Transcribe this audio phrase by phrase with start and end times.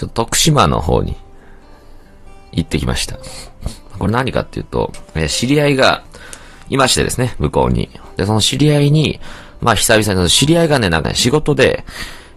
[0.00, 1.14] ちょっと徳島の方に
[2.52, 3.18] 行ってきました。
[3.98, 6.04] これ何かっていうと、え知り合いが
[6.70, 7.90] いましてですね、向こうに。
[8.16, 9.20] で、その知り合いに、
[9.60, 11.84] まあ久々に知り合いがね、なんかね、仕事で、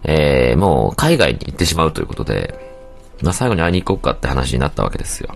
[0.02, 2.54] えー、もう海外に行ってしまうということで、
[3.22, 5.34] まあ最後に会いに行こうかって話になったわけですよ。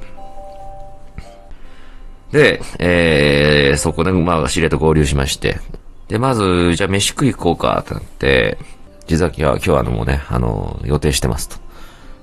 [2.31, 5.61] で、えー、そこで、まあ知り合いと合流しまして、
[6.09, 8.59] で、まず、じゃあ飯食い行こうかってなって、
[9.07, 11.68] 実は今日は今日はあのもうね、あの、予定してますと。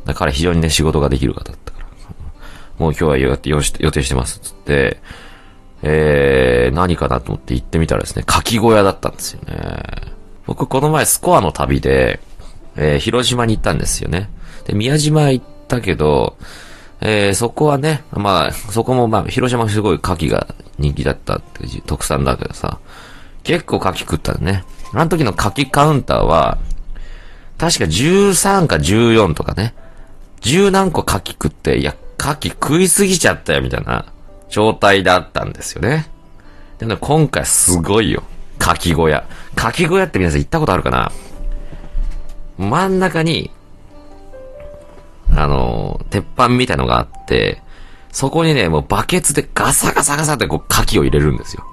[0.06, 1.86] だから非常にね、仕事ができる方だったから。
[2.78, 4.98] もう今日は予定予定してますつって、
[5.82, 9.84] えー、何かなと思って行ってみたらですね、かき小屋だったんですよね。
[10.46, 12.20] 僕この前スコアの旅で、
[12.76, 14.30] えー、広島に行ったんですよね。
[14.66, 16.38] で、宮島行ったけど、
[17.02, 20.48] えー、そこはね、まあ、そこもまあ、広島すごい牡蠣が
[20.78, 22.80] 人気だったって特産だけどさ、
[23.44, 24.64] 結構牡蠣食ったのね。
[24.94, 26.58] あの時の牡蠣カウンターは、
[27.58, 29.74] 確か13か14とかね、
[30.46, 34.06] 十何個牡蠣食って、いや、牡蠣食いすぎちゃったよ、みたいな
[34.48, 36.08] 状態だったんですよね。
[36.78, 38.22] でも、今回すごいよ。
[38.60, 39.28] 牡蠣小屋。
[39.58, 41.12] 牡蠣小屋って皆さん行ったことあるかな？
[42.60, 43.50] 真ん中に、
[45.36, 47.64] あの、鉄板みたいのがあって、
[48.12, 51.66] そこにね、もうバケツでガサガサガサってこう牡蠣を入れるんですよ。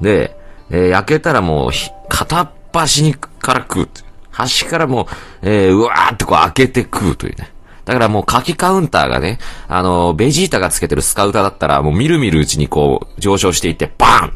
[0.00, 0.34] で、
[0.70, 1.70] えー焼けたらもう、
[2.08, 4.02] 片っ端にから食うって。
[4.34, 5.06] 端からもう、
[5.42, 7.50] えーうわーってこう開けて食うというね。
[7.84, 14.32] だからもう牡蠣カウンターがね、あの、ベジータがつけてるスカウターだったら、もうみるみるうちにこう、上昇していって、バーン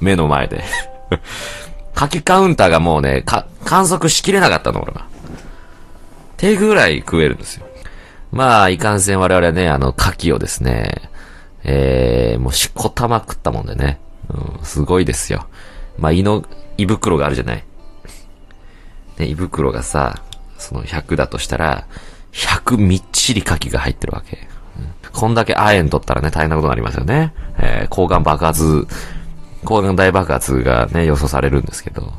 [0.00, 0.62] 目の前で。
[1.96, 5.02] 牡蠣カウンターがもうね、か、観測しきれなかったの、俺は。
[5.02, 5.04] っ
[6.36, 7.66] ていうぐらい食えるんですよ。
[8.32, 11.10] まあ、いかんせん我々はね、あの、牡蠣をですね、
[11.62, 13.98] えー、もうしこたま食ったもんでね。
[14.28, 15.46] うん、すごいですよ。
[15.96, 16.44] まあ、胃の、
[16.76, 17.64] 胃袋があるじゃない。
[19.18, 20.22] ね、胃袋がさ、
[20.58, 21.86] その100だとしたら、
[22.32, 24.36] 100みっちり牡蠣が入ってるわけ。
[24.36, 27.32] うんこんだけ亜鉛取ったらね、大変なことになりますよね。
[27.58, 28.84] えー、抗がん爆発、
[29.64, 32.12] 抗がん大爆発がね、予想されるんですけど。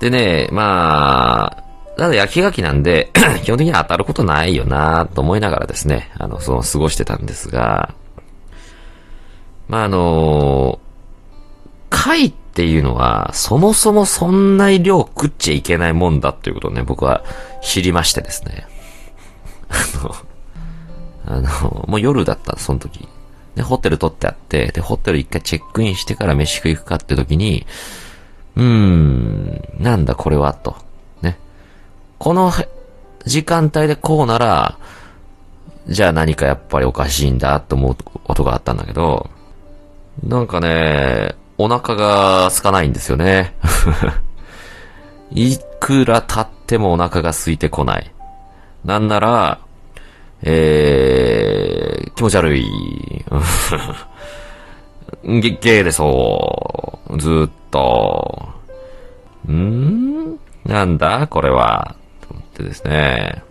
[0.00, 1.62] でね、まあ、
[1.96, 3.10] ただ焼き牡蠣なんで、
[3.44, 7.94] 基本的には当たることないよなと思いながらですね、あの、その過ごしてたんですが、
[9.68, 10.80] まああの
[11.88, 17.24] 貝っっていうのは、そもそもそんなに量食っちゃいけないもんだということをね、僕は
[17.62, 18.66] 知りましてですね。
[21.26, 23.08] あの、あの、もう夜だった、その時。
[23.54, 27.66] で、ホテル取ってあって、で、ホテル一回チェックインしてから飯食い行くかって時に、
[28.56, 30.76] うーん、なんだこれは、と。
[31.22, 31.38] ね。
[32.18, 32.52] この
[33.24, 34.76] 時間帯でこうなら、
[35.88, 39.30] じゃあ何かやっぱりおかしいんだと思うことがあったんだけど、
[40.22, 43.54] なんかね、お腹が空かないんですよね。
[45.30, 48.10] いくら経ってもお腹が空いてこない。
[48.82, 49.58] なんなら、
[50.42, 52.64] えー、気持ち悪い。
[55.22, 57.18] ゲゲーでそう。
[57.18, 58.48] ずっと。
[59.46, 61.94] んなんだこれは。
[62.22, 63.42] と思ってですね。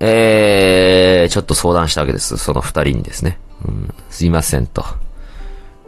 [0.00, 2.36] えー、ちょっと相談したわけです。
[2.36, 3.38] その二人にですね。
[3.66, 4.84] うん、すいませんと。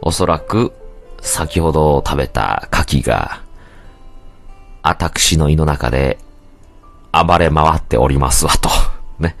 [0.01, 0.73] おそらく、
[1.21, 3.41] 先ほど食べた牡蠣が、
[4.83, 6.17] 私の胃の中で
[7.11, 8.69] 暴れ回っておりますわ、と。
[9.19, 9.35] ね。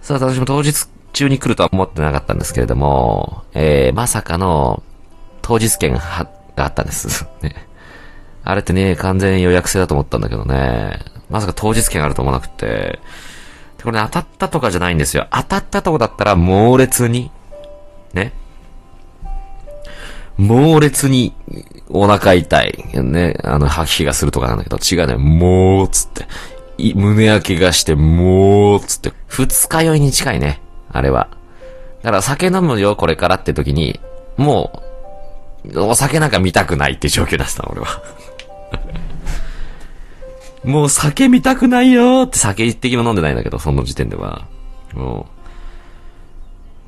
[0.00, 4.82] さあ、私も当日中に来るとは思ってなかったんですけれども、えー、まさかの、
[5.42, 6.00] 当日券が
[6.56, 7.26] あったんです。
[7.42, 7.54] ね。
[8.44, 11.00] あれってね、完全予約制だと思ったんだけどね。
[11.30, 13.00] まさか当日券あると思わなくて。
[13.82, 15.26] これね、当たったとかじゃないんですよ。
[15.30, 17.30] 当たったとこだったら猛烈に、
[18.14, 18.32] ね。
[20.36, 21.32] 猛烈に
[21.88, 22.84] お腹痛い。
[22.94, 23.36] ね。
[23.44, 25.16] あの、吐き気がするとかなんだけど、違うね。
[25.16, 26.26] もう、つって。
[26.94, 29.12] 胸焼けがして、もう、つって。
[29.28, 30.60] 二日酔いに近いね。
[30.90, 31.28] あれは。
[32.02, 34.00] だから酒飲むよ、これからって時に、
[34.36, 34.82] も
[35.72, 38.02] う、お酒なんか見たくないって状況だしたの、俺は。
[40.64, 44.46] もう酒見たくないよーって酒一滴も飲んでないんだけど、その時点では。
[44.94, 45.33] もう。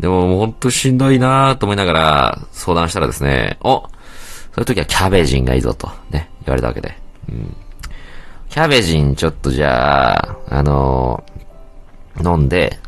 [0.01, 6.97] でも、もうほんとしんどいなーと思いながら相談したらですね、おそういう時はキャベジンがいいぞと、ね、言われたわけで。
[7.29, 7.57] うん。
[8.49, 11.37] キャベジンちょっとじゃあ、あのー
[12.23, 12.79] 飲んで、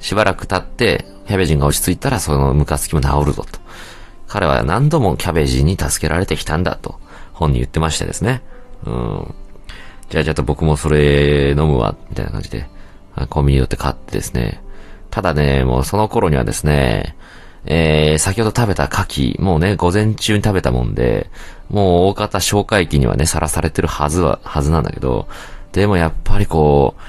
[0.00, 3.60] しばらく経って、キャベジンが落ち着いたらそのムカつきも治るぞと。
[4.26, 6.98] 彼は何度もキャベジンに助けられてきたんだと、
[7.32, 8.42] 本に言ってましてですね。
[8.84, 9.34] うん。
[10.10, 12.66] じゃあちょっと僕もそれ飲むわ、みたいな感じで、
[13.28, 14.62] コンビニ寄って買ってですね。
[15.10, 17.16] ただね、もうその頃にはですね、
[17.66, 21.30] えー、先ほど食べた牡蠣、もうね、午前中に食べたもんで、
[21.70, 25.28] もう大方消化液にはね、さらされてるはずは、はずなんだけど、
[25.72, 27.02] でもやっぱりこう、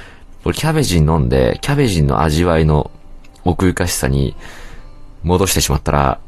[0.46, 2.92] 俺キャベジン飲んで、キャベジンの味わいの
[3.46, 4.36] 奥ゆかしさに
[5.24, 6.20] 戻してしまったら、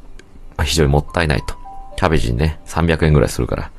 [0.64, 1.56] 非常にもったいないと。
[1.98, 3.72] キャベジンね、300円ぐらいするから。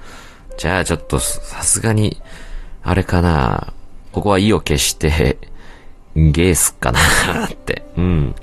[0.59, 2.21] じゃあちょっと、さすがに、
[2.83, 3.73] あれかな。
[4.13, 5.39] ここは意を消して、
[6.15, 7.01] ゲースかな
[7.47, 7.82] って。
[8.03, 8.35] うん。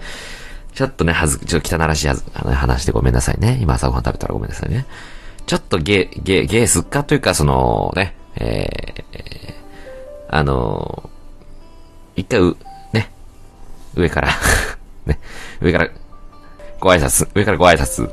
[0.73, 3.59] ちょっとね、はず、ちょっと汚らしいはず、話してごめんなさいね。
[3.61, 4.85] 今朝ごはん食べたらごめんなさいね。
[5.45, 9.53] ちょっとゲー、ゲー、ゲースかというか、その、ね、えー、
[10.29, 11.09] あの
[12.15, 12.55] 一回う、
[12.93, 13.11] ね、
[13.95, 14.29] 上から
[15.05, 15.19] ね、
[15.59, 15.89] 上から、
[16.79, 18.09] ご挨拶、上からご挨拶、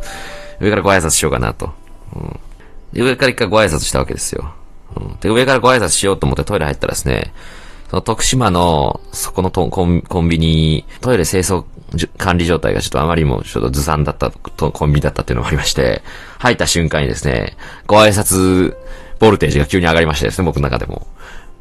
[0.61, 1.73] 上からご挨拶しようかなと。
[2.15, 2.41] うん、
[2.93, 4.53] で上から一回ご挨拶したわけですよ。
[4.97, 7.33] うん、で、上からご挨拶しようと思ってトイレ入ったらですね、
[7.89, 11.65] その徳島の、そこのコンビニ、トイレ清掃
[12.19, 16.03] 管理状態がちょっとあまりにもちょっとずさんだったと、コンビニだったっていうのもありまして、
[16.39, 17.57] 入った瞬間にですね、
[17.87, 18.77] ご挨拶、
[19.19, 21.07] ボルテージが急に上がりましてですね、僕の中でも。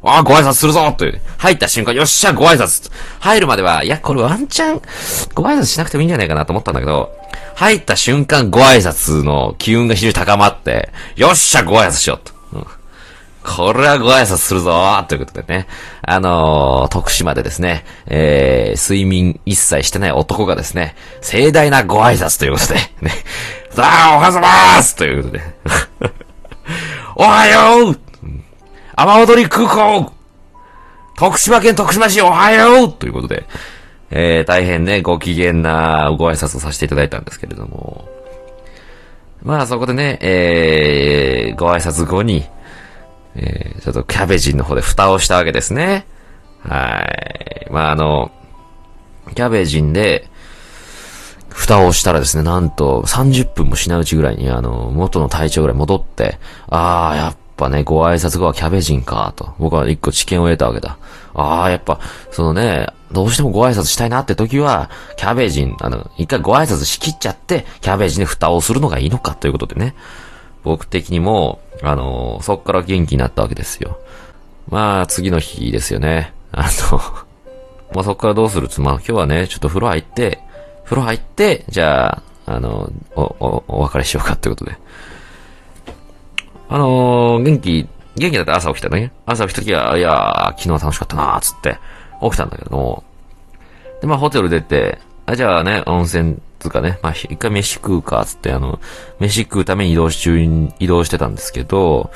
[0.02, 1.20] ああ、ご挨拶するぞという。
[1.38, 2.90] 入った瞬間、よっしゃ、ご挨拶
[3.20, 4.82] 入るまでは、いや、これワンチャン、
[5.34, 7.12] ご挨拶しなくてもいいんじゃないかなと思ったんだけど、
[7.54, 12.35] 入った瞬間、ご挨拶の機運が非常に高まって、よっしゃ、ご挨拶しようと。
[13.46, 15.04] これはご挨拶するぞ。
[15.08, 15.68] ということでね。
[16.02, 23.12] あのー、徳島でですね、えー、睡眠一切してない男がですね、盛大なご挨拶ということで、ね。
[23.70, 24.96] さあ、おはようございます。
[24.96, 25.42] ということで。
[27.14, 28.00] おはよう。
[28.96, 30.12] 雨踊り空港。
[31.16, 32.92] 徳島県徳島市おはよう。
[32.92, 33.46] ということで、
[34.10, 38.08] えー、大変ね、ご機嫌なご挨拶をさせていただいたんですけれども、
[39.42, 42.44] まあそこでね、えー、ご挨拶後に、
[43.36, 46.06] えー、ちょっとキャベジンの方で蓋をしたわけですね。
[46.60, 47.70] はい。
[47.70, 48.32] まあ、あの、
[49.34, 50.28] キャベジンで、
[51.56, 56.38] 蓋をしたらですね、なんと30分もしないうちぐらいに、あの、元の体調ぐらい戻って、
[56.68, 59.54] ああ、やっぱね、ご挨拶後はキャベジンか、と。
[59.58, 60.98] 僕は一個知見を得たわけだ。
[61.34, 61.98] ああ、やっぱ、
[62.30, 69.94] そのね、どうしてもご挨拶したいなって時は、キャベジン、あの、一回ご挨拶しきっちゃって、キャベジンで蓋をするのがいいのかということでね。
[70.66, 73.98] 僕的にも、あの、そっから元気になったわけですよ。
[74.68, 76.32] まあ、次の日ですよね。
[76.50, 77.00] あの
[77.94, 80.40] まあそっからどうするつまあ今日はね、ちょっと風呂入って、
[80.84, 84.76] 風呂入って、じゃあ、あの、お、お、お別れしようかってことで。
[86.68, 88.56] あのー、元気、元気だった？
[88.56, 89.12] 朝起きたね。
[89.24, 91.78] 朝起きた時は、いやー、昨日楽しかったなーつって、
[92.22, 93.04] 起きたんだけども。
[94.00, 98.80] で、まあホテル出て、あ、じゃあね、温泉つうかね、まあ、一回飯食うか、つって、あの、
[99.20, 102.10] 飯食うために移動中に移動してたんですけど、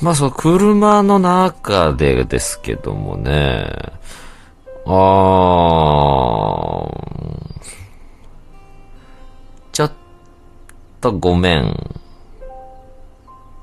[0.00, 3.68] まあ、その車の中でですけどもね、
[4.84, 4.94] あー、
[9.72, 9.92] ちょっ
[11.00, 11.76] とごめん。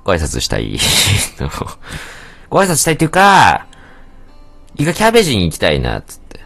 [0.04, 0.78] ご挨拶したい。
[2.50, 3.66] ご挨拶したいっていうか、
[4.76, 6.40] 一回キャベジン行きたいな、つって。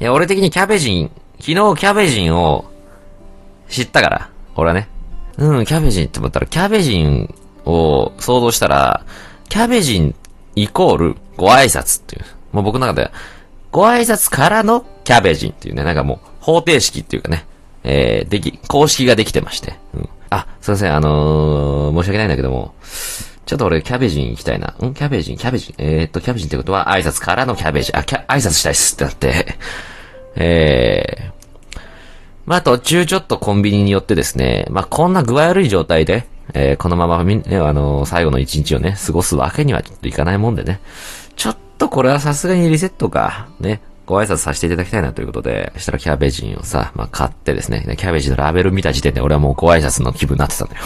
[0.00, 2.64] いや、俺的にキャベジン昨日キャベジンを
[3.68, 4.88] 知ったから、俺はね。
[5.38, 7.34] うん、キャベジンって思ったら、キャベジン
[7.64, 9.04] を想像したら、
[9.48, 10.14] キャベジン
[10.54, 12.24] イコールご挨拶っていう。
[12.52, 13.12] もう僕の中では、
[13.70, 17.44] ご挨拶からのキャベジンっていうね、なんかもう方程式っていうかね、
[17.84, 19.74] えー、でき、公式ができてまして。
[19.94, 20.08] うん。
[20.30, 22.74] あ、すいません、あのー、申し訳ないんだけども、
[23.44, 24.74] ちょっと俺キャベジン行きたいな。
[24.82, 27.98] んキャベジンキャベジンえー、っと、キャベジンってことは挨拶からのキャベジン。
[27.98, 29.58] あ、キャ、挨拶したいっすってなって、
[30.36, 31.80] えー、
[32.46, 40.80] まあ途中ちょっとコンビニによってですね、まあこんな具合悪い状態で、えー、このままみ、ね、あのー、最後の一日をね、過ごすわけにはちょっといかないもんでね。
[41.34, 50.82] ちょっとこれはさすがにリセットか、ね、ご挨拶させていただきたいなということで、そしたらキャベジンをさ、まあ買ってですね、キャベジンのラベル見た時点で俺はもうご挨拶の気分になってたんだよ。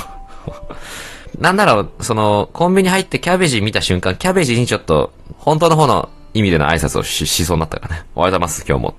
[1.38, 8.04] なんなら、その、コンビニ入ってキャベジン見た瞬間、キャベジンにちょっと、本当の方の意味での挨拶をししそうになったからね。
[8.14, 8.94] おはようございます、今日も。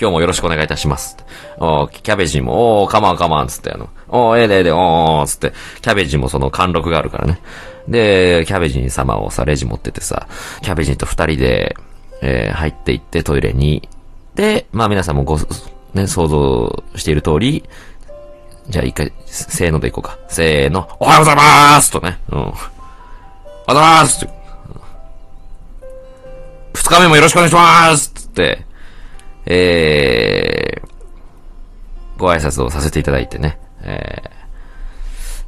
[0.00, 1.16] 今日もよろしくお願いいたします。
[1.58, 7.40] おキャベジンも、おー、カマンカマンつって、あの、おー、ええでええで、おー、つって、キャベジンもその貫禄があるからね。
[7.88, 10.26] で、キャベジン様をさ、レジ持っててさ、
[10.62, 11.76] キャベジンと二人で、
[12.22, 13.88] えー、入っていってトイレに。
[14.34, 15.38] で、まあ皆さんもご、
[15.94, 17.64] ね、想像している通り、
[18.68, 20.18] じゃあ一回、せーのでいこうか。
[20.28, 22.18] せーの、おはようございますとね。
[22.30, 22.38] うん。
[22.38, 24.39] おはようございます
[26.74, 28.64] 二日目もよろしくお願いしますつって、
[29.46, 33.58] えー、ご挨拶をさせていただいてね。
[33.82, 34.30] えー、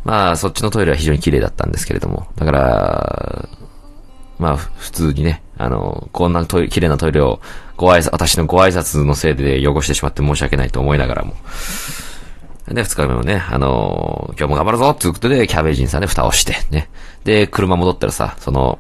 [0.05, 2.27] まあ、そっちのトイレは非常に綺麗だったんですけれども。
[2.37, 3.49] だから、
[4.39, 7.41] まあ、普通にね、あの、こんなトイレ、綺麗なトイレを、
[7.77, 11.35] ご挨拶、私のご挨拶のせいで汚してしまって申し訳ないと思いながらも。
[12.69, 16.89] で、二日目もね、あのー、今日も頑張るぞっていうことで、キャベジンさんで蓋をして、ね。
[17.25, 18.79] で、車戻ったらさ、その、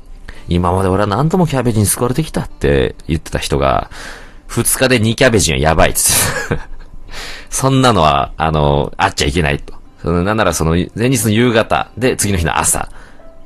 [0.48, 3.90] 今まで俺は何度もキャベジン救われてきたって言ってた人が、
[4.46, 6.12] 二日で2キャベジンはやばいっつ
[6.54, 6.62] って。
[7.50, 9.74] そんなのは、あの、あっちゃいけないと。
[10.02, 12.88] その、なんならその、前日の夕方で次の日の朝。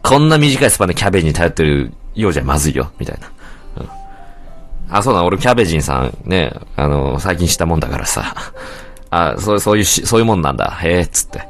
[0.02, 3.30] こんな短いスパンでキャベジンに頼ってるようじゃまずいよ、みたいな。
[3.78, 3.88] うん、
[4.90, 8.34] あ、そうだ、俺キャベジンさんね、あの、最近知ったもんだからさ。
[9.10, 10.70] あ、そう、そういうし、そういうもんなんだ。
[10.80, 11.48] へえ、つって。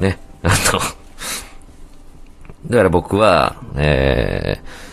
[0.00, 0.18] ね。
[0.42, 0.78] あと、
[2.66, 4.83] だから僕は、えー、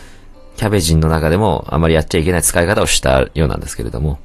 [0.61, 4.19] キャベジンの中でもあまりやっちゃいけない使い方をしたようなんですけれども、